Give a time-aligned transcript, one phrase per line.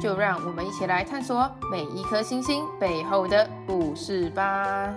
[0.00, 4.94] 就让我们一起来探索每一颗星星背后的故事吧。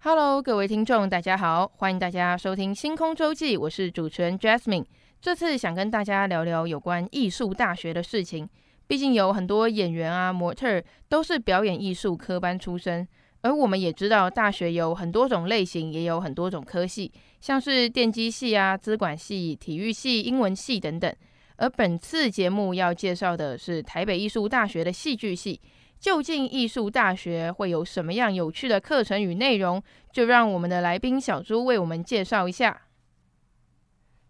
[0.00, 4.84] Hello，各位听众，大家好，欢迎大家收听星空周记，我是主持人 Jasmine。
[5.20, 8.48] 这次想跟大家聊聊有关艺术大学的事情。
[8.86, 13.08] 毕竟有很多演员啊、模特都是表演艺术科班出身，
[13.44, 17.12] 而我们也知道大学有很多种类型，也有很多种科系，
[17.42, 21.14] 像是电机系啊、资管系、体育系、英文系等等。
[21.56, 25.60] 而本次节目要介绍的是台北艺术大学的戏剧系，
[26.00, 29.82] 究竟艺术大学会有什么样有趣的课程与内容？
[30.10, 32.86] 就让我们的来宾小朱为我们介绍一下。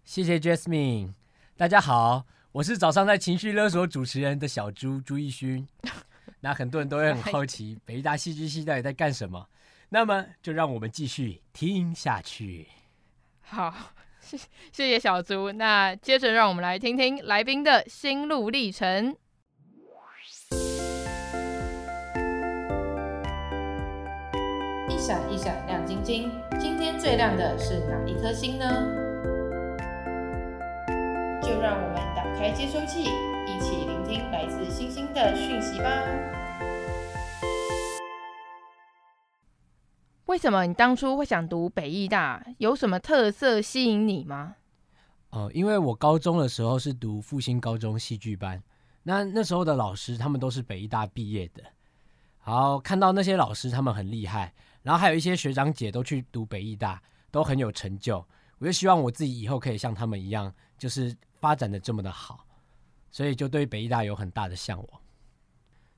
[0.03, 1.13] 谢谢 Jasmine，
[1.57, 2.25] 大家好。
[2.51, 5.65] 我是早上在情绪勒索主持人的小朱朱奕勋，
[6.45, 9.49] 那很多人都会很好奇北大戏剧系到底在干什么，
[9.89, 12.69] 那么就让我们继续听下去。
[13.41, 13.75] 好，
[14.21, 15.51] 谢谢谢小朱。
[15.53, 19.17] 那接着让我们来听听来宾的心路历程。
[24.91, 28.67] 一闪一闪亮晶晶，今天最亮的是哪一颗星呢？
[31.43, 33.05] 就让我们打开接收器，
[33.47, 36.34] 一起聆听来自星星的讯息吧。
[40.27, 42.45] 为什么你当初会想读北艺大？
[42.59, 44.57] 有什么特色吸引你吗？
[45.31, 48.63] 哦，因为我高中的时候是读复兴高中戏剧班，
[49.03, 51.63] 那那时候的老师他们都是北艺大毕业的，
[52.45, 54.53] 然后看到那些老师他们很厉害，
[54.83, 58.25] 然后还有一些学长姐都去读北艺大，都很有成就，
[58.59, 61.15] 我就希望我自己以后可以像他们一样，就是。
[61.45, 62.47] 发展的这么的好，
[63.11, 65.01] 所以就对北艺大有很大的向往。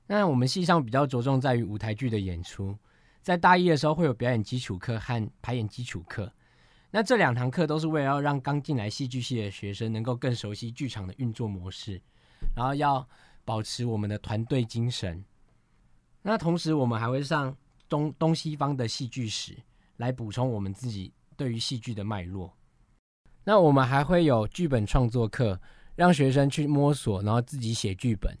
[0.05, 2.77] 那我们系上比较着重在于舞台剧的演出，
[3.21, 6.31] 在大一的时候会有表演基础课和排演基础课。
[6.89, 12.01] 那这两堂课都是为了要让刚进来戏剧系的学生能够更熟悉剧场的运作模式，
[12.55, 13.07] 然后要
[13.43, 15.23] 保持我们的团队精神。
[16.21, 17.55] 那同时我们还会上
[17.89, 19.57] 东东西方的戏剧史，
[19.97, 22.53] 来补充我们自己对于戏剧的脉络。
[23.43, 25.59] 那我们还会有剧本创作课，
[25.95, 28.35] 让学生去摸索，然后自己写剧本。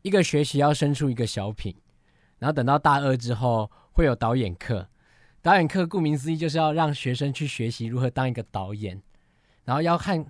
[0.00, 1.74] 一个学期要生出一个小品，
[2.38, 4.88] 然后等到大二之后会有导演课。
[5.40, 9.00] 导演课顾名思义就是要让学生去学习如何当一个导演，
[9.64, 10.24] 然后要看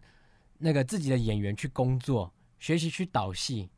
[0.59, 3.69] 那个自己的演员去工作，学习去导戏。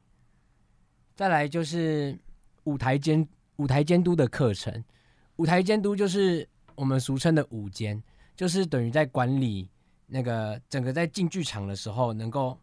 [1.14, 2.18] 再来就是
[2.64, 4.84] 舞台监舞台监督的课程，
[5.36, 8.02] 舞台监督就是我们俗称的舞监，
[8.36, 9.68] 就是等于在管理。
[10.06, 12.56] 那个整个在进剧场的时候，能够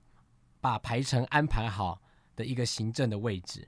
[0.61, 1.99] 把排程安排好
[2.35, 3.67] 的一个行政的位置。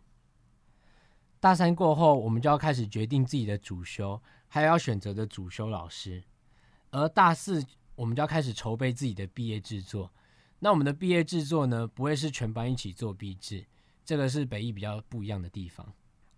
[1.43, 4.17] 大三过后，我们就要开始决定自己的主修，
[4.47, 6.23] 还有要选择的主修老师。
[6.89, 7.61] 而大四，
[7.95, 10.09] 我们就要开始筹备自己的毕业制作。
[10.59, 13.65] 那我们的毕业制作呢，不会是全班一起做毕制，
[14.05, 15.85] 这个是北艺比较不一样的地方。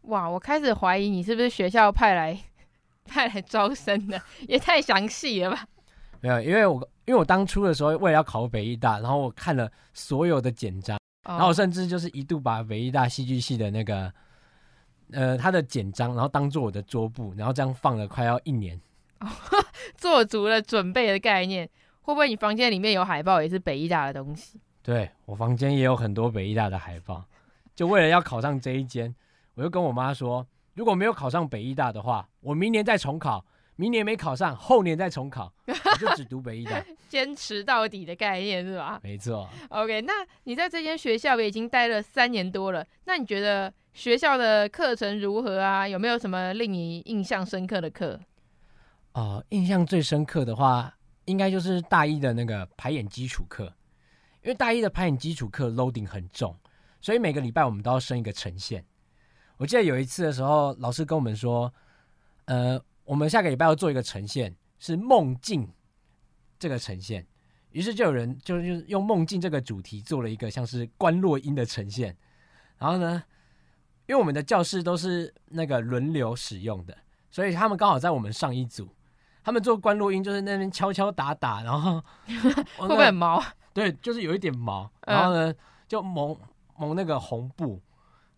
[0.06, 2.36] 哇，我开始怀疑你是不是学校派来
[3.06, 5.68] 派来招生的， 也太详细了吧？
[6.20, 11.36] 没有，因为我因为我当初的时候为了要考北艺大，然后我看了所有的简章，oh.
[11.36, 14.12] 然后我甚至就是一度把北艺大戏剧系的那个
[15.12, 18.80] 呃他的简章，然后当做我的桌布，然后这样放了快要一年
[19.20, 19.32] ，oh.
[19.98, 21.70] 做足了准备的概念。
[22.02, 24.60] 会不会你房间里面有海报也是北医大的东西？
[24.84, 27.26] 对，我房间也有很多北医大的海报，
[27.76, 29.16] 就为了要考上这一间，
[29.56, 30.46] 我就跟我妈说，
[30.76, 33.44] 如果没有考上北医大的话，我明年再重考。
[33.78, 39.02] 明年没考上，后年再重考， 我就只读北艺大，坚持到底的概念是吧？
[39.04, 39.50] 没错。
[39.68, 40.14] OK，那
[40.46, 45.86] 你在这间学校也已经待了三年多了，那你觉得学校的课程如何啊？
[45.86, 48.18] 有没有什么令你印象深刻的课？
[49.12, 50.96] 哦、呃，印象最深刻的话，
[51.26, 53.66] 应该就是大一的那个排演基础课，
[54.42, 56.58] 因为大一的排演基础课 loading 很重，
[57.02, 58.86] 所以每个礼拜我们都要升一个呈现。
[59.58, 61.74] 我记得有一次的时候，老师跟我们说，
[62.46, 62.82] 呃。
[63.06, 65.72] 我们下个礼拜要做一个呈现，是梦境
[66.60, 67.26] 这个呈现，
[67.70, 72.18] 于是就有人就就用梦境这个主题做了一个像是观落音的呈现。
[72.78, 73.24] 然后呢，
[74.08, 76.98] 因为我们的教室都是那个轮流使用的，
[77.30, 78.90] 所以他们刚好在我们上一组，
[79.44, 82.04] 他们做观落音就是那边敲敲打打，然后
[82.78, 83.42] 会不会很毛？
[83.74, 85.54] 对，就是有一点毛，然后呢
[85.88, 86.38] 就蒙
[86.78, 87.82] 蒙那个红布，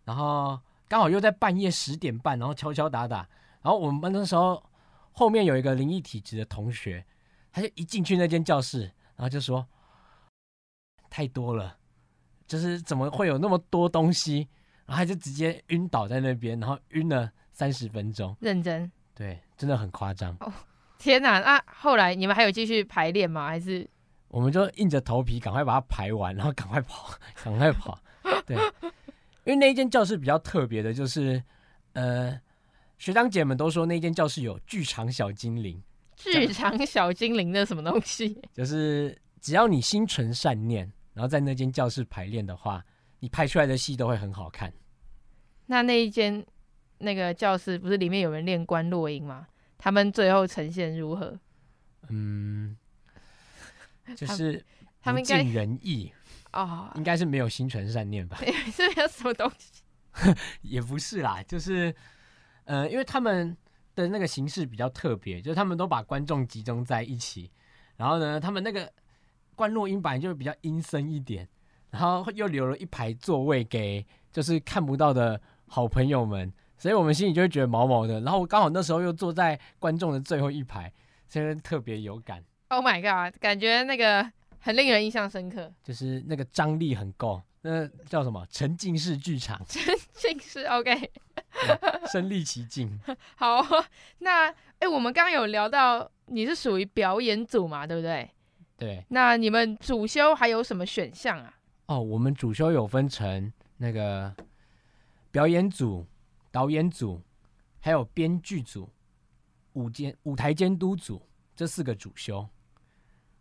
[0.04, 3.28] 然后刚好又在半夜十点半，然后敲敲打打，
[3.68, 4.64] 然后我们班那时候
[5.12, 7.04] 后面有一个灵异体质的同学，
[7.52, 8.84] 他就一进去那间教室，
[9.14, 9.68] 然后就说
[11.10, 11.76] 太多了，
[12.46, 14.48] 就是怎么会有那么多东西，
[14.86, 20.34] 然后他就直接晕倒在那边，然后晕了三十分钟，认真，对，真的很夸张。
[20.40, 20.50] 哦
[20.96, 21.38] 天哪！
[21.38, 23.48] 那、啊、后来你们还有继续排练吗？
[23.48, 23.86] 还是
[24.28, 27.10] 我们就硬着头皮赶快把它排完，然后赶快跑，
[27.44, 27.98] 赶快跑。
[28.46, 28.56] 对，
[29.44, 31.42] 因为那一间教室比较特别的，就是
[31.92, 32.40] 呃，
[32.98, 35.80] 学长姐们都说那间教室有剧场小精灵。
[36.16, 38.40] 剧场小精灵的什么东西？
[38.52, 42.84] 就是只要你心存善念，然后在那间教室排练的话，
[43.20, 44.72] 你拍出来的戏都会很好看。
[45.66, 46.44] 那那一间
[46.98, 49.46] 那个教室不是里面有人练观落音吗？
[49.78, 51.38] 他们最后呈现如何？
[52.08, 52.76] 嗯，
[54.16, 54.64] 就是
[55.02, 56.12] 不尽人意
[56.52, 58.40] 哦，应该是没有心存善念吧？
[58.74, 59.82] 是有什么东西？
[60.62, 61.94] 也不是啦，就是
[62.68, 63.56] 呃，因为他们
[63.94, 67.50] 的那个形式比较特别，就是他们都把观众集中在一起，
[67.96, 68.92] 然后呢，他们那个
[69.54, 71.48] 观落音版就比较阴森一点，
[71.90, 76.52] 然后又留了一排座位给就是看不到的好朋友们。
[76.76, 80.92] 所以我们心里就会觉得毛毛的，然后我刚好那时候又坐在观众的最后一排，
[81.26, 82.44] 所以特别有感。
[82.68, 84.30] Oh my god，感觉那个
[84.60, 89.60] 很令人印象深刻，就是那个张力很够，那叫什么沉浸式剧场？
[89.66, 89.82] 沉
[90.12, 91.10] 浸式，OK，
[92.10, 92.98] 身临其境。
[93.36, 93.62] 好，
[94.18, 98.30] 那哎，我们刚刚有聊到你是属于表演组嘛，对不对？
[98.76, 99.04] 对。
[99.08, 101.54] 那你们主修还有什么选项啊？
[101.86, 104.34] 哦，我们主修有分成那个
[105.30, 106.06] 表演组。
[106.50, 107.20] 导演组，
[107.78, 108.88] 还有编剧组、
[109.74, 111.20] 舞监舞台监督组
[111.54, 112.48] 这四个主修。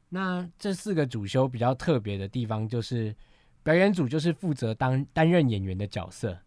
[0.10, 3.16] 那这四个主修比较特别的地方，就是
[3.64, 6.38] 表演组就是负责当担任演员的角色，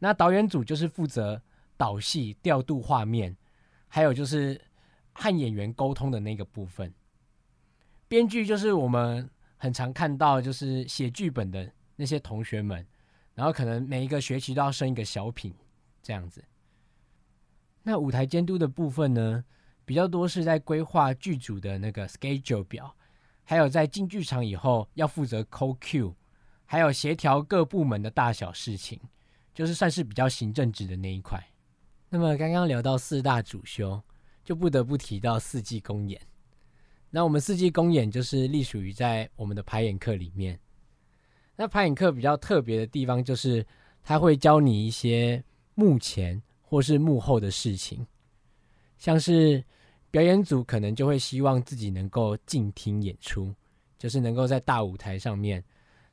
[0.00, 1.40] 那导演组就是负责
[1.76, 3.36] 导戏、调度画面，
[3.86, 4.60] 还有就是
[5.12, 6.92] 和演员沟通的那个部分。
[8.08, 12.84] 编剧就是我们很常看到，就是写剧本的那些同学们，
[13.34, 15.54] 然后可能每一个学期都要升一个小品。
[16.02, 16.42] 这样子，
[17.82, 19.44] 那舞台监督的部分呢，
[19.84, 22.96] 比较多是在规划剧组的那个 schedule 表，
[23.44, 26.14] 还有在进剧场以后要负责 call cue，
[26.64, 28.98] 还有协调各部门的大小事情，
[29.60, 31.38] 就是算是比较行政职的那一块。
[32.08, 34.00] 那么刚刚聊到四大主修，
[34.42, 36.18] 就不得不提到四季公演。
[37.10, 40.58] 那我们四季公演就是隶属于在我们的排演课里面。
[41.56, 43.66] 那排演课比较特别的地方就是，
[44.02, 45.44] 他会教你一些。
[45.76, 48.06] 幕前或是幕后的事情，
[48.98, 49.64] 像是
[50.10, 53.54] 表演组可能就会希望自己能够静听演出，
[53.96, 55.64] 就是能够在大舞台上面。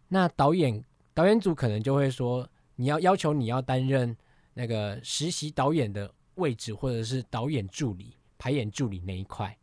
[0.07, 0.81] 那导演
[1.13, 2.47] 导演组可能就会说，
[2.77, 4.15] 你要要求你要担任
[4.53, 9.53] 那个实习导演的位置，或者是导演助理、排演助理那一块。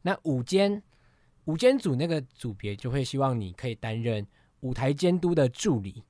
[0.00, 0.82] 那舞间
[1.44, 4.26] 舞间组那个组别就会希望你可以担任
[4.60, 6.02] 舞台监督的助理，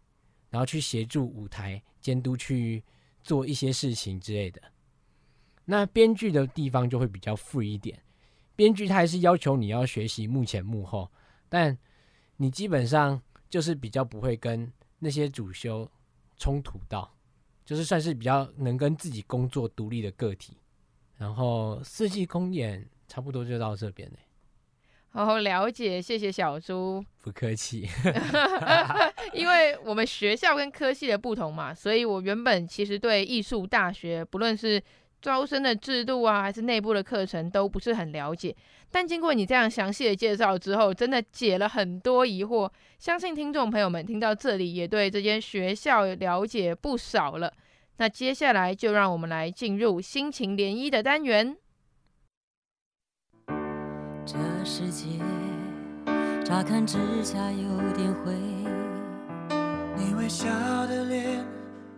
[0.49, 2.85] 然后去协助舞台监督去。
[3.21, 4.63] 做一些事情之类的，
[5.67, 8.01] 那编剧的地方就会比较 free 一点。
[8.57, 11.11] 编剧他还是要求你要学习幕前幕后，
[11.47, 11.77] 但
[12.39, 13.21] 你基本上
[13.51, 15.91] 就是比较不会跟那些主修
[16.39, 17.15] 冲突到，
[17.65, 20.57] 就是算是比较能跟自己工作独立的个体。
[21.17, 24.19] 然后四季公演差不多就到这边嘞。
[25.11, 27.05] 好，了解，谢谢小猪。
[27.23, 27.89] 不客气。
[29.33, 34.81] 因为我们学校跟科系的不同嘛，所以我原本其实对艺术大学不论是
[35.21, 38.55] 招生的制度啊，还是内部的课程都不是很了解。
[38.91, 42.71] 但经过你这样详细的介绍之后，真的解了很多疑惑。
[42.99, 47.53] 相信听众朋友们听到这里也对这间学校了解不少了。
[47.99, 51.57] 那接下来就让我们来进入心情涟漪的单元。
[54.25, 55.07] 这世界
[56.45, 58.33] 乍看之下有点灰，
[59.97, 60.47] 你微笑
[60.87, 61.45] 的脸，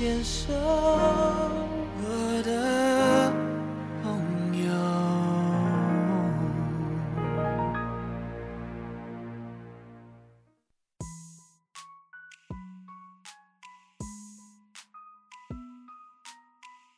[0.00, 2.08] 牵手我
[2.42, 3.30] 的
[4.02, 4.08] 朋
[4.56, 4.64] 友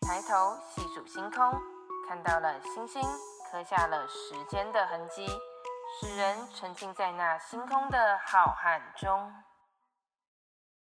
[0.03, 1.53] 抬头细数星空
[2.07, 3.03] 看到了星星
[3.51, 5.27] 刻下了时间的痕迹
[5.99, 9.52] 使人沉浸在那星空的浩瀚中。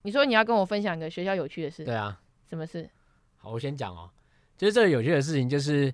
[0.03, 1.83] 你说你要跟我分享一个学校有趣的事？
[1.83, 2.89] 对啊，什么事？
[3.37, 4.09] 好，我先讲哦。
[4.57, 5.93] 就是这个有趣的事情，就是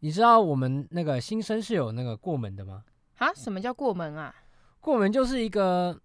[0.00, 2.84] 你知道我们那个新生是有那个过门的吗？
[3.18, 3.32] 啊？
[3.34, 4.34] 什么叫过门啊？
[4.80, 6.00] 过门就是一个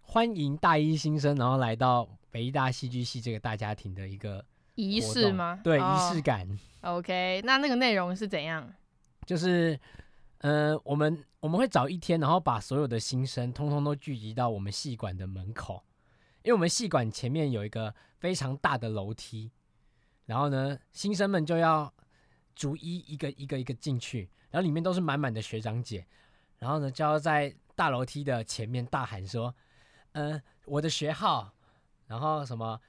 [0.00, 4.44] 欢迎大一新生，然后来到北艺大戏剧系这个大家庭的一个。
[4.76, 5.60] 仪式吗？
[5.64, 6.48] 对，哦、仪式感。
[6.82, 8.72] OK，那那个内容是怎样？
[9.26, 9.78] 就是，
[10.38, 15.82] 呃，我们我们会找一天，然后把所有的新生通通都聚集到我们戏馆的门口，
[16.42, 19.50] 因为我们戏馆前面有一个非常大的楼梯，
[20.26, 21.92] 然后呢，新生们就要
[22.54, 26.06] 逐一一个一个一个进去，然后里面都是满满的学长姐，
[26.58, 29.54] 然后呢，就要在大楼梯的前面大喊说
[30.12, 31.52] ：“呃，我的学号，
[32.06, 32.80] 然后什么。”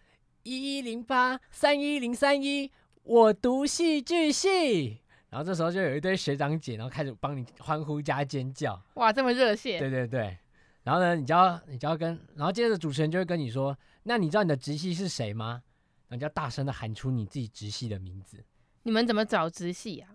[0.43, 2.71] 一一零八三一零三一，
[3.03, 5.01] 我读戏剧系。
[5.29, 8.81] 然后这时候就有一堆学长姐，然后开始帮你欢呼加尖叫。
[8.93, 9.77] 哇，这么热血！
[9.77, 10.37] 对对对。
[10.83, 15.61] 然后呢，你就要你就要跟，然后接着主持人就会跟你说：“那你知道你的直系是谁吗？”
[16.07, 18.43] 然后你就要大声的喊出你自己直系的名字。
[18.83, 20.09] 你们怎么找直系啊？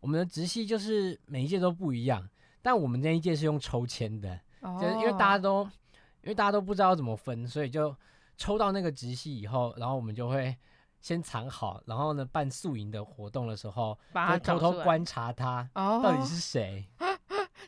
[0.00, 2.28] 我们的直系就是每一届都不一样，
[2.60, 5.64] 但我们那一届是用抽签的，哦、就是因为大家都
[6.22, 7.94] 因为大家都不知道怎么分，所以就。
[8.38, 10.56] 抽到那个直系以后，然后我们就会
[11.00, 13.96] 先藏好，然后呢，办宿营的活动的时候，
[14.32, 16.84] 就偷偷观察他到底是谁。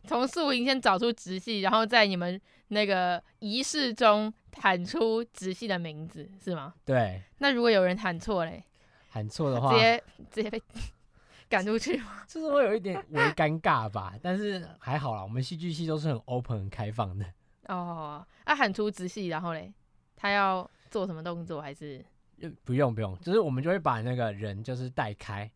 [0.06, 6.75] 从宿营先找出直系，然后在你们那个仪式中喊出直系的名字，是吗？
[6.84, 7.23] 对。
[7.38, 8.62] 那如果有人喊错嘞？
[9.11, 10.61] 喊错的话，直接直接被
[11.49, 12.23] 赶出去吗？
[12.28, 17.25] 就是会有一点微尴尬吧，但是还好啦，我们戏剧系都是很 open 很开放的。
[17.68, 19.73] 哦，那、啊、喊出直系，然后嘞？
[20.16, 21.61] 他要做什么动作？
[21.61, 22.04] 还是
[22.64, 25.50] 不用不用，就是我们就会把那个人就是带开，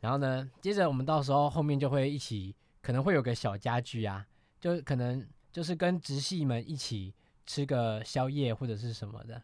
[0.00, 4.26] 然后呢，接着我们到时候后面就会一起，可能会有个小家具啊，
[4.58, 7.14] 就可能就是跟直系们一起
[7.46, 9.42] 吃个宵夜或者是什么的，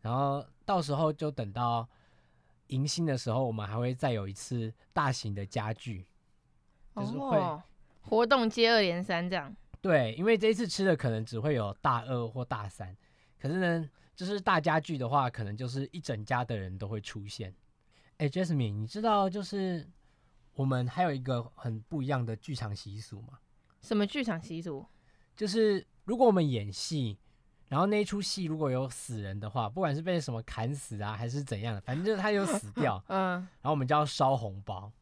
[0.00, 1.88] 然后到时候就等到
[2.68, 6.06] 迎新的时候，我们还会再有一次大型的家具，
[6.94, 7.62] 就是会、哦、
[8.02, 9.54] 活动接二连三这样。
[9.80, 12.96] 对，因为这一次吃的可能只会有大二或大三。
[13.40, 17.54] 可是呢，就是大家具的话，可能就是一整家的人都会出现。
[18.18, 19.88] 哎，Jasmine，你知道就是
[20.60, 23.38] 我们还有一个很不一样的剧场习俗嘛？
[23.80, 24.84] 什么剧场习俗？
[25.34, 27.16] 就是如果我们演戏，
[27.68, 34.92] 然后那一出戏如果有死人的话，不管是被什么砍死啊，还是怎样的，反正就是他有死掉， 嗯，然后我们就要烧红包。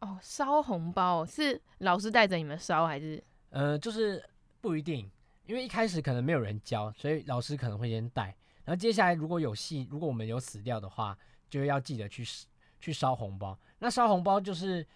[0.00, 3.22] 哦，烧红包是老师带着你们烧还是？
[3.50, 4.28] 呃，就是
[4.60, 5.08] 不一定。
[5.46, 8.36] 因为一开始可能没有人教，所以老师可能会先带。
[8.64, 11.16] 然后接下来如果有戏，如果我们有死掉的话，
[11.48, 12.24] 就要记得去
[12.84, 13.58] 去烧红包。
[13.78, 14.86] 那烧红包就是，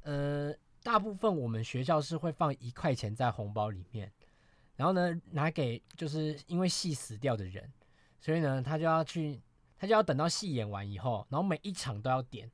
[0.00, 0.50] 呃，
[0.82, 4.10] 大部分我们学校是会放一块钱在红包里面，
[4.76, 7.70] 然后呢拿给就是因为戏死掉的人，
[8.18, 9.38] 所以呢他就要去，
[9.76, 12.50] 他就要等到戏演完以后，然后每一场都要点，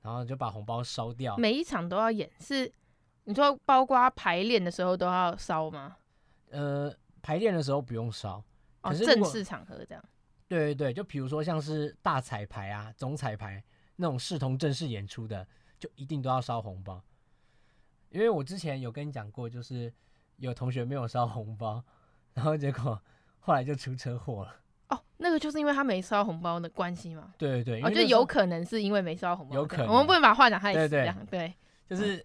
[0.00, 1.36] 然后就把红包烧掉。
[1.36, 2.72] 每一场都要演，是
[3.24, 5.98] 你说包括排练的时候都要烧吗？
[6.50, 8.42] 呃，排练的时候不用烧，
[8.80, 10.02] 哦、正式场合这样。
[10.48, 13.62] 对对对，就比如说像是大彩排啊、总彩排
[13.96, 15.46] 那种视同正式演出的，
[15.78, 17.02] 就一定都要烧红包。
[18.10, 19.92] 因为我之前有跟你讲过，就是
[20.36, 21.82] 有同学没有烧红包，
[22.34, 23.00] 然后结果
[23.40, 24.56] 后来就出车祸了。
[24.88, 27.34] 哦，那个就是因为他没烧红包的关系吗？
[27.36, 29.88] 对对对，哦，就有可能是因为没烧红包，有可能。
[29.88, 30.78] 我们不能把话讲太死。
[30.78, 31.54] 对对对，对
[31.88, 32.24] 就是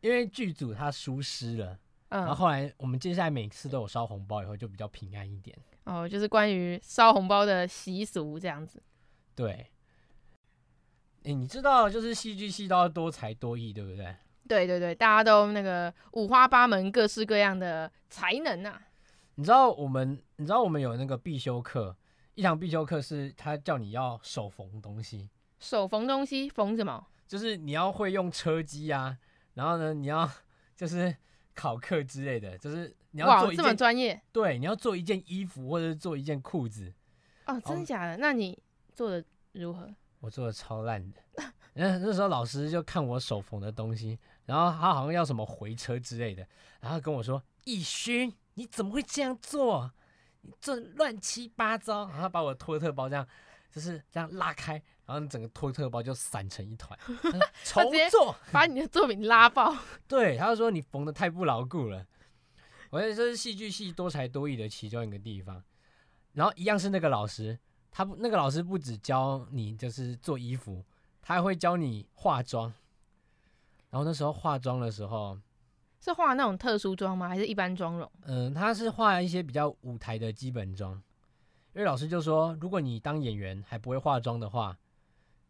[0.00, 1.78] 因为剧组他疏失了。
[2.10, 5.56] 然后后来我们接下来每次都有烧红包，以后就比较平安一点。
[5.84, 8.80] 哦，就是关于烧红包的习俗这样子。
[9.34, 9.66] 对。
[11.24, 14.14] 哎，你知道就是戏剧系都要多才多艺，对不对？
[14.48, 18.82] 对对对，大家都那个五花八门、各式各样的才能呐、啊。
[19.34, 21.96] 你知道我们，你知道我们有那个必修课，
[22.34, 25.28] 一堂必修课是他叫你要手缝东西。
[25.58, 27.06] 手缝东西，缝什么？
[27.26, 29.18] 就是你要会用车机啊，
[29.54, 30.30] 然后呢，你要
[30.76, 31.16] 就是。
[31.56, 34.20] 考课之类的，就是你要做一件，哇，这么专业。
[34.32, 36.92] 对，你要做一件衣服或者是做一件裤子。
[37.46, 38.16] 哦，真的假的？
[38.16, 38.60] 那你
[38.92, 39.88] 做的如何？
[40.24, 41.20] 我做的超烂的。
[41.74, 46.46] 嗯，那时候老师就看我手缝的东西，然后他好像要什么回车之类的，
[46.80, 49.92] 然后跟我说：“逸勋，你怎么会这样做？
[50.40, 53.26] 你这乱七八糟。”然后把我的托特包这样，
[53.70, 54.82] 就是这样拉开。
[55.04, 56.98] 然后整个托特包就散成一团，
[57.64, 59.76] 重做，把你的作品拉爆。
[60.08, 62.06] 对，他就说你缝的太不牢固了。
[62.88, 65.62] 我觉得这是戏剧系多才多艺的其中一个地方。
[66.32, 67.58] 然后一样是那个老师，
[67.96, 70.84] 他不那个老师不只教你就是做衣服，
[71.22, 72.74] 他还会教你化妆。
[73.90, 75.38] 然后那时候化妆的时候，
[76.00, 77.28] 是化那种特殊妆吗？
[77.28, 78.10] 还是一般妆容？
[78.22, 81.00] 嗯，他是化一些比较舞台的基本妆。
[81.72, 84.76] 因为老师就说，如果你当演员还不会化妆的话，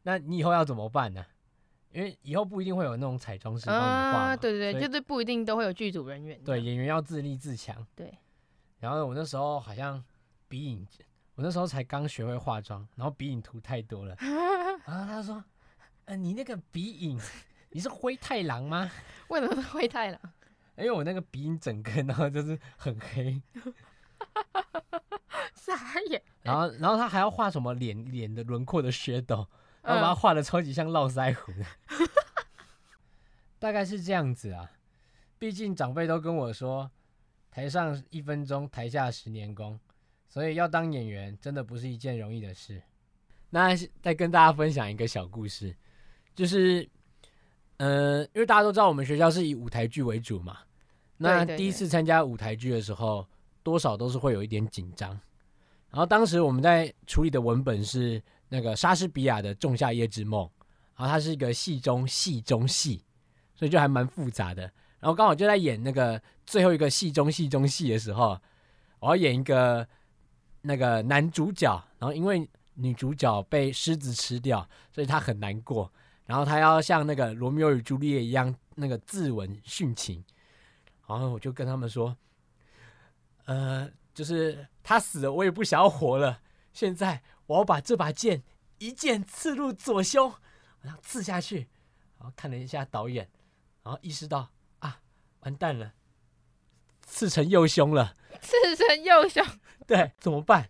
[0.03, 1.25] 那你以后要怎么办呢？
[1.93, 4.19] 因为以后不一定会有那种彩妆师帮你化。
[4.19, 6.39] 啊，对对对，就是不一定都会有剧组人员。
[6.45, 7.87] 对，演员要自立自强。
[7.97, 8.13] 对。
[8.81, 10.05] 然后我那时候好像
[10.47, 10.87] 鼻影，
[11.35, 14.17] 我那时候才刚学会化妆，然后鼻影涂太多了。
[14.87, 15.45] 然后他说
[16.07, 17.21] ：“呃，你那个鼻影。”
[17.71, 18.89] 你是灰太狼吗？
[19.27, 20.21] 为什么是灰太狼？
[20.77, 23.43] 因为我那个鼻影整个，然后就是很黑，
[25.55, 26.23] 傻眼。
[26.43, 29.49] 然后，然后他还要画什么脸脸的轮廓的 shadow，
[29.83, 32.09] 然后把它画的超级像络腮胡的，嗯、
[33.59, 34.71] 大概是这样子啊。
[35.37, 36.89] 毕竟长辈都跟我说，
[37.51, 39.81] 台上一分钟，台下十年功，
[40.29, 42.83] 所以要当演员真的不是一件容易的事。
[43.51, 43.71] 那
[44.03, 45.75] 再跟大家分享一个小故事，
[46.35, 46.89] 就是。
[47.79, 50.59] 呃，因为大家都知道我们学校是以舞台剧为主嘛，
[51.17, 53.27] 那第一次参加舞台剧的时候，
[53.65, 55.11] 多少都是会有一点紧张。
[55.91, 60.47] 然后当时我们在处理的文本是那个莎士比亚的《仲夏夜之梦》，
[60.97, 63.05] 然后它是一个戏中戏中戏，
[63.57, 64.63] 所以就还蛮复杂的。
[65.01, 68.41] 然后刚好就在演那个最后一个戏中戏中戏的时候，
[69.01, 69.87] 我要演一个
[70.67, 75.93] 那个男主角，然后因为女主角被狮子吃掉，所以他很难过。
[76.25, 80.25] 然后他要像那个罗密欧与朱丽叶一样，那个自刎殉情。
[81.07, 82.17] 然后我就跟他们说，
[83.45, 86.41] 呃，就是他死了，我也不想要活了。
[86.73, 88.43] 现在我要把这把剑
[88.79, 90.33] 一剑刺入左胸，
[90.81, 91.69] 然后刺下去。
[92.19, 93.29] 然后看了一下导演，
[93.83, 94.99] 然后意识到啊，
[95.41, 95.93] 完蛋了，
[97.03, 98.17] 刺成右胸了。
[98.41, 99.45] 刺成右胸，
[99.87, 100.69] 对，怎么办？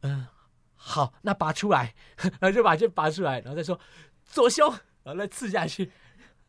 [0.00, 0.26] 嗯、
[0.74, 3.78] 好，那拔出来， 然后就把剑拔出来，然后再说。
[4.26, 4.70] 左胸，
[5.02, 5.92] 然后再刺下去，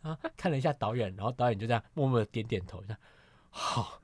[0.02, 2.98] 啊，看了一下导演，然后导演就这样默默的点点头，这样
[3.50, 4.02] 好，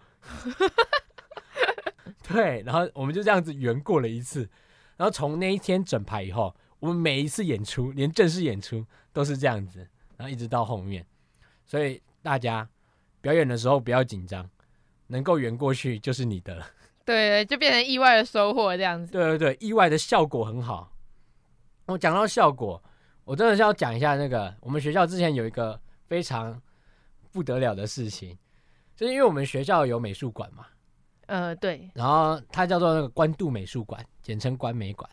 [2.27, 4.41] 对，然后我们就这样子圆过了一次，
[4.97, 9.87] 然后从那一天整排以后，我们每一次演出，连正式演出都是这样子，
[10.17, 11.07] 然后一直到后面，
[11.65, 12.67] 所以大家
[13.21, 14.47] 表演的时候不要紧张，
[15.07, 16.67] 能够圆过去就是你的了，
[17.11, 20.91] 对，就变成意外的收获这样子，对对对，意外的效果很好。
[21.87, 22.81] 我讲到效果。
[23.23, 26.59] 我真的是要讲一下那个，我们学校之前有一个非常
[27.31, 28.35] 不得了的事情，
[28.95, 30.65] 就是因为我们学校有美术馆嘛，
[31.27, 35.09] 呃，对，然后它叫做那个关渡美术馆，简称关美馆，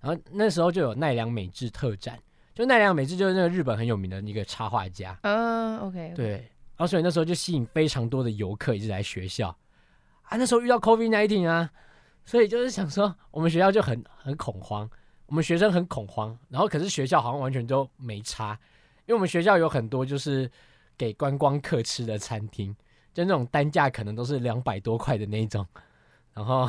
[0.00, 2.18] 然后那时候就有奈良美智特展，
[2.52, 9.56] 就奈良美智就是那个日本很有名的一个插画家，嗯，uh，OK，对，然后所以那时候就吸引非常多的游客一直来学校，
[10.32, 11.70] 啊，那时候遇到 COVID-19 啊，
[12.24, 14.88] 所以就是想说我们学校就很很恐慌。
[15.26, 18.58] 我们学生很恐慌，然后可是学校好像完全都没差，
[19.00, 20.50] 因为我们学校有很多就是
[20.96, 22.74] 给观光客吃的餐厅，
[23.12, 25.66] 就那种单价可能都是两百多块的那种，
[26.32, 26.66] 然后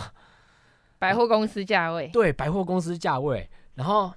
[1.00, 4.14] 百货公司价位，对，百货公司价位，然后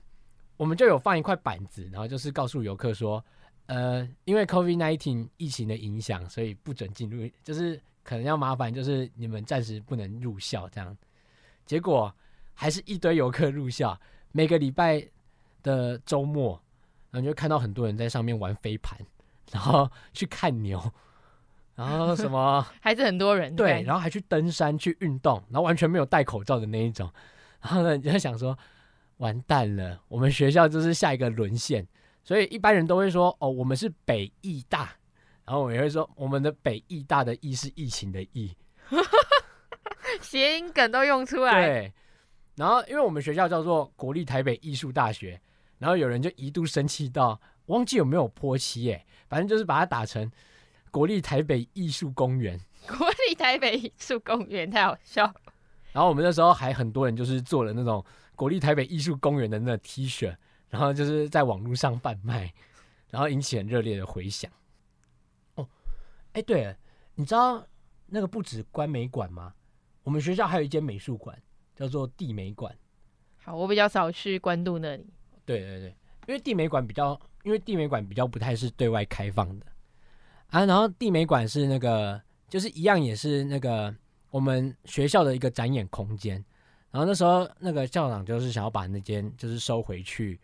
[0.56, 3.24] 我们就有放一块板子，然后就是告诉游客说，
[3.66, 10.96] 呃，因为 COVID-19 疫情的影响，所以不准进入，就是可能要麻烦，就是你们暂时不能入校这样，
[11.64, 12.14] 结果
[12.54, 13.98] 还是一堆游客入校。
[14.30, 15.04] 每个礼拜
[15.62, 16.60] 的周末，
[17.10, 18.96] 然后就看到很多人在上面玩飞盘，
[19.50, 20.80] 然后去看牛，
[21.74, 27.10] 然后什么 还是很多人对，然后还去登山去运动，然后完全没有戴口罩的那一种，
[27.60, 28.56] 然后呢，你就想说
[29.16, 31.86] 完蛋了，我们学校就是下一个沦陷，
[32.22, 34.92] 所以一般人都会说哦，我们是北艺大，
[35.46, 38.54] 然后我也会说我们的北艺大的艺是疫情的疫，
[40.20, 41.92] 谐音梗都用出来，对。
[42.56, 45.40] 然后，因为我们学校叫做国立台北艺术大学，
[45.78, 50.30] 然后有人就一度生气到忘记有没有泼漆耶，反正就是把它打成
[50.90, 52.58] 国立台北艺术公园。
[52.88, 55.24] 国立台北艺术公园太好笑。
[55.92, 58.04] 然后我们那时候还很多人就是做了那种
[58.34, 60.34] 国立台北艺术公园的那 T 恤，
[60.70, 62.52] 然后就是在网络上贩卖，
[63.10, 64.50] 然后引起很热烈的回响。
[66.36, 66.76] 哦，哎，对了，
[67.14, 67.66] 你知道
[68.06, 69.52] 那个不止关美馆吗？
[70.04, 71.36] 我们学校还有一间美术馆。
[71.78, 72.74] 叫做地美馆，
[73.44, 75.06] 好，我比较少去关渡那里。
[75.44, 75.94] 对对对，
[76.26, 79.66] 因为地美馆比较，因为地美馆比较不太是对外开放的
[80.46, 80.64] 啊。
[80.64, 82.18] 然后地美馆是那个，
[82.48, 83.94] 就是一样也是那个
[84.30, 86.42] 我们学校的一个展演空间。
[86.90, 90.40] 然后那时候那个校长就是想要把那间就是收回去，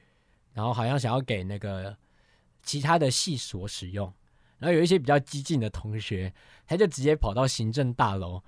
[0.52, 1.96] 然后好像想要给那个
[2.62, 4.12] 其他的系所使用。
[4.62, 6.32] 然后有一些比较激进的同学，
[6.68, 8.40] 他就直接跑到行政大楼，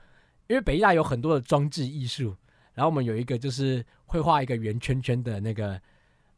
[0.46, 2.37] 因为北艺大有很多的装置艺术。
[2.72, 5.81] 然后我们有一个就是会画一个圆圈圈的那个，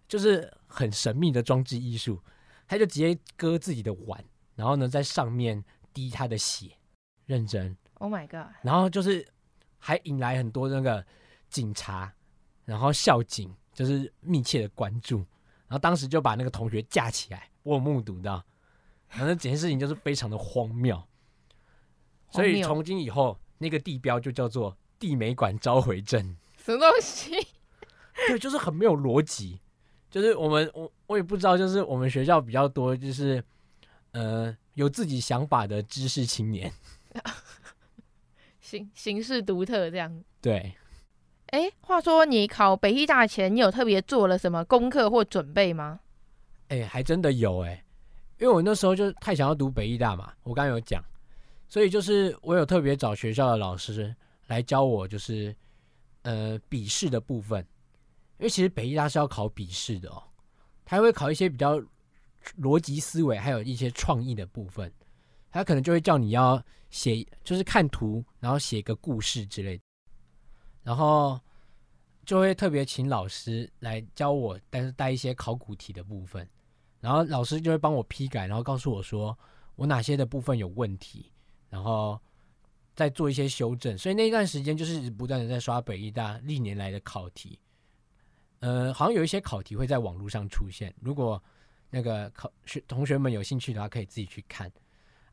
[0.08, 2.18] 就是很神秘的装置艺术，
[2.66, 5.62] 他就直接割自己的腕，然后呢在上面
[5.92, 6.70] 滴他的血，
[7.26, 7.76] 认真。
[7.98, 8.54] Oh my god！
[8.62, 9.26] 然后就是
[9.78, 11.04] 还引来很多那个
[11.50, 12.10] 警察，
[12.64, 15.18] 然后校警就是密切的关注，
[15.68, 18.42] 然后当时就把那个同学架起来，我有目睹到，
[19.10, 21.02] 然后这件事情就是非常的荒谬，
[22.30, 26.36] 所以从今以后那个地标就叫做地美馆召回镇。
[26.56, 27.30] 什么东西？
[28.28, 29.60] 对，就是很没有逻辑，
[30.10, 33.42] 就是我们我我也不知道，就是我们学校比较多，就是
[34.12, 36.72] 呃有自己想法的知识青年。
[38.60, 40.24] 形形式独特这样。
[40.40, 40.74] 对。
[41.50, 46.00] 哎，话说你考北医大前，你有特别做了什么功课或准备吗？
[46.68, 47.84] 哎，还真的有哎，
[48.38, 51.02] 因为我那时候就太想要读北艺大嘛，我刚刚有讲，
[51.68, 54.14] 所以就是我有特别找学校的老师
[54.46, 55.54] 来教我，就是
[56.22, 57.60] 呃笔试的部分，
[58.38, 60.22] 因为其实北艺大是要考笔试的哦，
[60.84, 61.80] 他会考一些比较
[62.60, 64.92] 逻辑思维，还有一些创意的部分。
[65.50, 69.80] 他可能就会叫你要写，就是看图，然后写一个故事之类，
[70.82, 71.40] 然后
[72.26, 76.46] 就会特别请老师来教我，但是带一些考古题的部分，
[77.06, 79.38] 然后老师就会帮我批改，然后告诉我说
[79.76, 81.30] 我哪些的部分有问题，
[81.68, 82.20] 然后
[82.96, 83.96] 再做一些修正。
[83.96, 87.60] 所以那段时间就是不断的在刷北艺大历年来的考题，
[88.58, 91.40] 呃，好像有一些考题会在网络上出现，如果
[91.90, 94.68] 那个考学同学们有兴趣的话，可以自己去看。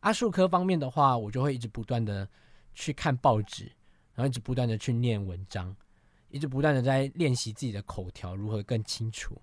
[0.01, 2.29] 阿术科方面的话，我就会一直不断的
[2.75, 3.63] 去看报纸，
[4.13, 5.75] 然后一直不断的去念文章，
[6.29, 9.41] 一直不断的在练习自己的口条如何更清楚。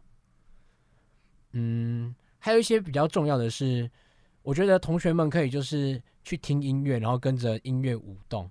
[1.52, 3.90] 嗯，还有一些比较重要的是，
[4.42, 8.44] 我觉得同学们可以就是去听音乐，然后跟着音乐舞动，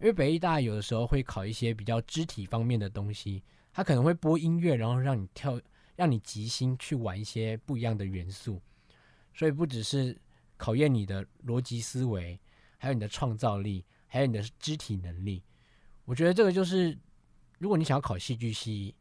[0.00, 5.60] 因为北艺大有的时候会考一些比较肢体方面的东西，他可能会播音乐，然后让你跳，
[5.96, 8.60] 让你即兴去玩一些不一样的元素，
[9.34, 10.16] 所以不只是。
[10.58, 12.38] 考验你的逻辑思维，
[12.78, 15.42] 还有你的创造力，还有你的肢体能力。
[16.04, 16.96] 我觉得这个就是，
[17.58, 18.94] 如果你想要考戏剧系，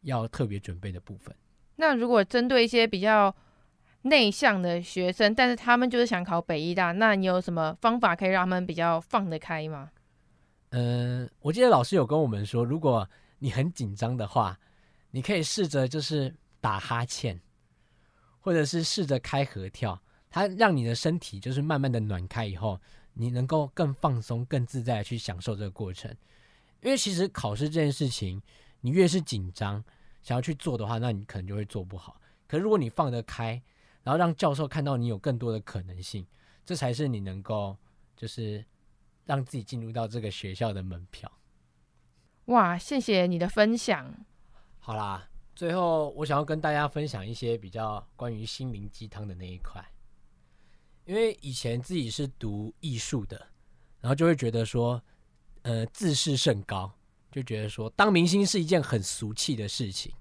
[0.00, 1.36] 要特别准备的部分。
[1.82, 3.34] 那如果针对一些比较
[4.02, 9.90] 内向的学生，但是他们就是想考北医大，那你有什么方法可以让他们比较放得开吗？
[10.70, 13.08] 嗯、我记得老师有跟我们说，如果
[13.40, 14.56] 你很紧张的话，
[15.10, 17.40] 你可以试着就是打哈欠，
[18.38, 20.00] 或者是试着开合跳。
[20.30, 22.80] 它让你的身体就是慢慢的暖开以后，
[23.12, 26.08] 你能够更放松、更自在的去享受这个过程。
[26.80, 28.40] 因为其实考试这件事情，
[28.82, 29.82] 你越是紧张
[30.22, 32.20] 想要去做的话，那你可能就会做不好。
[32.46, 33.60] 可是如果你放得开，
[34.02, 36.26] 然后让教授看到你有更多的可能性，
[36.64, 37.76] 这才是你能够
[38.16, 38.64] 就是
[39.24, 41.30] 让自己进入到这个学校的门票。
[42.46, 44.14] 哇，谢谢你的分享。
[44.78, 49.84] 好啦，最后我想要跟大家分享一些比较关于心灵鸡汤的那一块。
[51.04, 53.36] 因为以前自己是读艺术的，
[54.00, 55.02] 然后就会觉得说，
[55.62, 56.92] 呃，自视甚高，
[57.32, 60.12] 就觉得说当明星是一件很俗气的事情。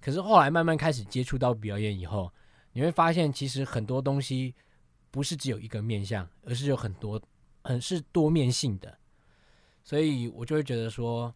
[0.00, 2.32] 可是后来慢慢开始接触到表演以后，
[2.72, 4.54] 你会发现其实很多东西
[5.10, 7.20] 不是只有一个面向，而是有很多
[7.62, 8.98] 很是多面性的。
[9.84, 11.32] 所以我就会觉得说，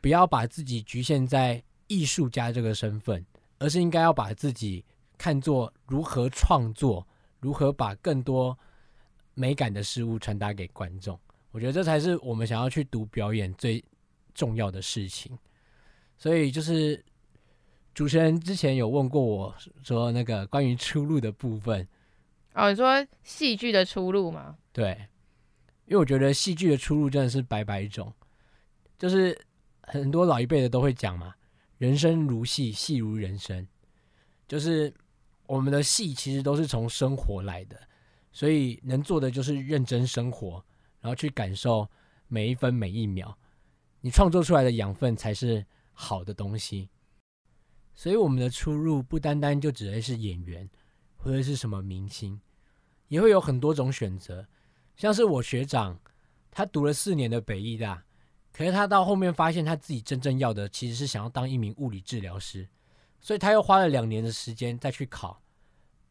[0.00, 3.24] 不要把自己局限在艺术家这个身份，
[3.58, 4.84] 而是应该要把自己
[5.16, 7.06] 看作如何创作。
[7.40, 8.58] 如何把更多
[9.34, 11.16] 美感的事物传达给观众？
[11.52, 13.80] 我觉得这才是我们想要去读表演最
[14.38, 15.36] 重要的事情。
[16.16, 17.04] 所以，就是
[17.92, 21.86] 主持人之前有问过我说，那个关于出路的部分。
[22.54, 24.56] 哦，你说戏剧的出路吗？
[24.72, 25.08] 对，
[25.86, 28.12] 因为我觉得戏剧的出路真的是百百种，
[28.96, 29.38] 就是
[29.82, 31.34] 很多老一辈的都会讲嘛
[31.78, 33.66] ，“人生如戏，戏如人生”，
[34.46, 34.94] 就是。
[35.48, 37.80] 我们的戏其实都是从生活来的，
[38.32, 40.62] 所以能做的就是认真生活，
[41.00, 41.88] 然后去感受
[42.26, 43.34] 每一分每一秒。
[44.00, 46.88] 你创作出来的养分才是好的东西。
[47.94, 50.68] 所以我们的出路不单单就只会是演员，
[51.16, 52.40] 或者是什么明星，
[53.08, 54.46] 也会有很多种选择。
[54.96, 56.00] 像是我学长，
[56.50, 58.04] 他读了四年的北艺大，
[58.52, 62.68] 可是他到后面发现他自己真正要的其实是想要当一名物理治疗师。
[63.20, 65.42] 所以他又花了两年的时间再去考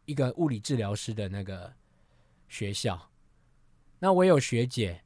[0.04, 1.73] 一个物理治疗师的那个
[2.50, 3.10] 学校。
[3.97, 5.02] 那我有学姐，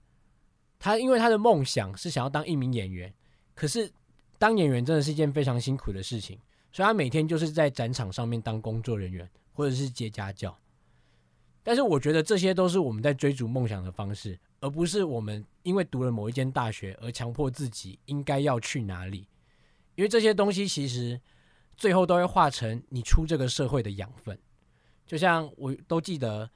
[0.84, 3.14] 他因为他的梦想是想要当一名演员，
[3.54, 3.90] 可是
[4.40, 6.40] 当演员真的是一件非常辛苦的事情，
[6.72, 10.58] 所以他每天就是在展场上面当工作人员或者是接家教。
[11.62, 19.28] 但是我觉得这些都是我们在追逐梦想的方式，而不是我们因为读了某一间大学而强迫自己应该要去哪里。
[19.94, 21.22] 因为这些东西其实
[21.78, 24.36] 最后都会化成你出这个社会的养分。
[25.06, 26.50] 就像我都记得，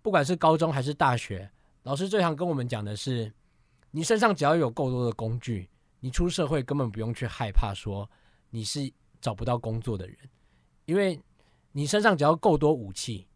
[0.00, 1.50] 不管是高中还是大学，
[1.82, 3.30] 老师最常跟我们讲的是：
[3.90, 5.68] 你身上只要有够多的工具，
[6.00, 8.08] 你出社会根本不用去害怕说
[8.50, 10.16] 你是找不到工作的人，
[10.84, 11.20] 因为
[11.72, 13.26] 你身上只要够多武器，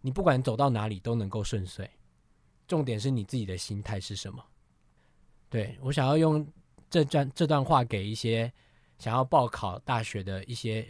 [0.00, 1.88] 你不管走到哪里都能够顺遂。
[2.66, 4.42] 重点是你自己的心态是什么？
[5.50, 6.46] 对，我想要用
[6.88, 8.52] 这段这段话给一些
[8.98, 10.86] 想要报考大学的一些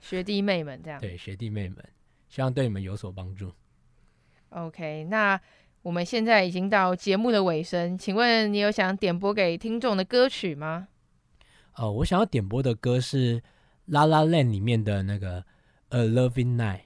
[0.00, 1.00] 学弟妹们，这样。
[1.00, 1.84] 对，学弟妹们。
[2.28, 3.52] 希望对你们有所帮助。
[4.48, 5.40] OK，那
[5.84, 10.88] 我们现在已经到节目的尾声，请问你有想点播给听众的歌曲吗？
[11.74, 13.38] 呃，我想要点播的歌是
[13.84, 15.42] 《La La Land》里面的那个
[15.90, 16.78] 《A Loving Night》。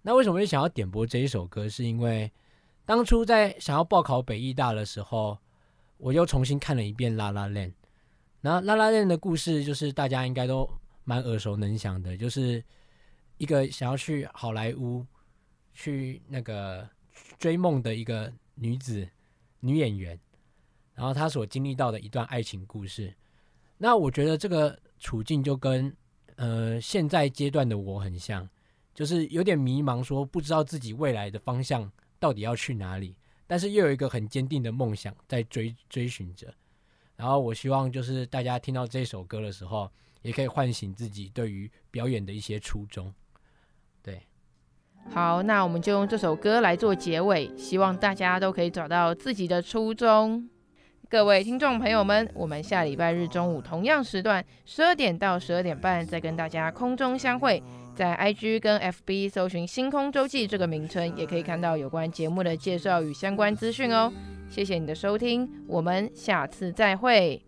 [0.00, 1.68] 那为什么会想要点播这一首歌？
[1.68, 2.32] 是因为
[2.86, 5.36] 当初在想要报考北艺大的时候，
[5.98, 7.68] 我又重新看了一遍《La La Land》。
[8.40, 10.66] 那《La La Land》的故事就是大家应该都
[11.04, 12.64] 蛮耳熟能详的，就是。
[13.36, 15.04] 一个想要去好莱坞
[15.72, 16.88] 去那个
[17.44, 19.06] 追梦的一个女子
[19.60, 20.18] 女演员，
[20.94, 23.14] 然后她所经历到的一段爱情故事。
[23.76, 25.94] 那我觉得这个处境就跟
[26.36, 28.48] 呃现在阶段的我很像，
[28.94, 33.14] 就是有点迷茫，说不知道自己未来的方向到底要去哪里，
[33.46, 36.50] 但是又有一个很坚定的梦想在追追寻着。
[37.14, 43.12] 然后我希望就是大家听到这首歌的时候，也可以唤醒自己对于表演的一些初衷。
[45.12, 50.48] 好，那我们就用这首歌来做结尾，希望大家都可以找到自己的初衷。
[51.08, 57.62] 各位听众朋友们，我们下礼拜日中午同样时段，十二点到十二点半，再跟大家空中相会。
[57.94, 64.12] 在 IG 跟 FB 搜寻“星空周记”这个名称，也可以看到有关节目的介绍与相关资讯哦。
[64.48, 67.40] 谢谢你的收听，我们下次再会。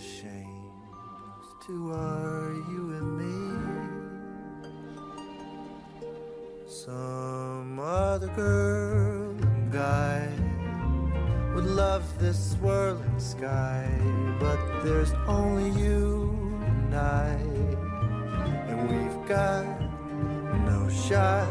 [0.00, 0.72] ashamed
[1.66, 3.40] to are you and me.
[6.66, 10.26] Some other girl and guy
[11.54, 13.86] would love this swirling sky,
[14.38, 16.30] but there's only you
[16.64, 17.32] and I,
[18.70, 19.66] and we've got
[20.70, 21.46] no shot.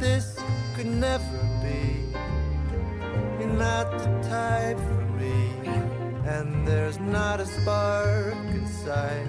[0.00, 0.40] This
[0.74, 2.10] could never be.
[3.38, 5.03] You're not the type
[6.26, 9.26] and there's not a spark inside.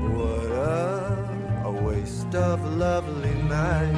[0.00, 3.92] What a, a waste of lovely night.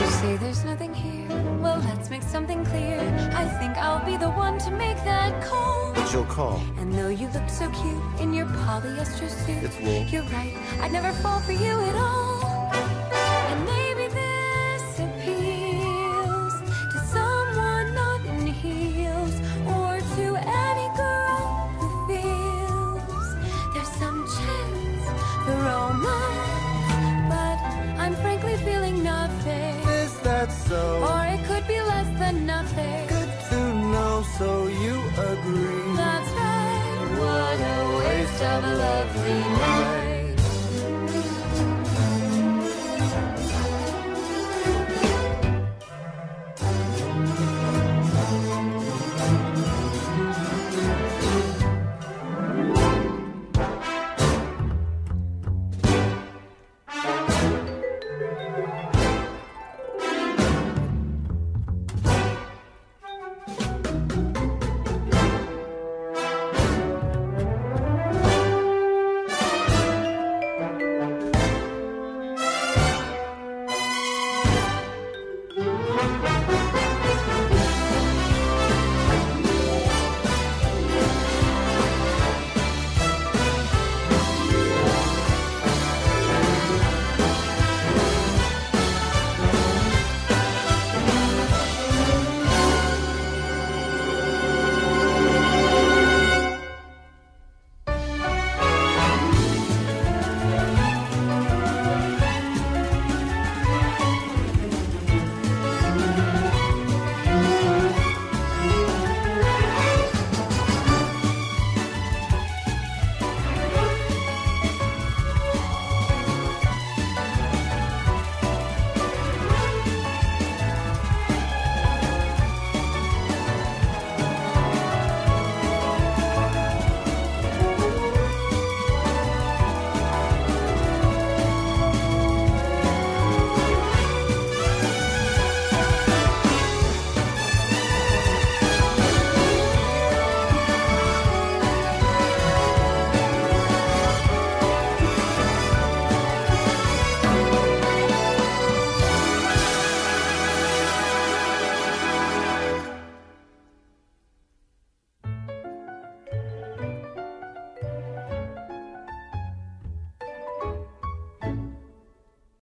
[0.00, 1.28] You say there's nothing here.
[1.60, 2.98] Well, let's make something clear.
[3.34, 5.92] I think I'll be the one to make that call.
[5.94, 6.60] What's your call?
[6.78, 10.04] And though you look so cute in your polyester suit, it's wool.
[10.06, 10.56] You're right.
[10.80, 12.33] I'd never fall for you at all.
[38.44, 39.93] Of a lovely night.